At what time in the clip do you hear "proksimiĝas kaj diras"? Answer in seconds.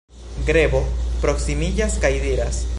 1.25-2.63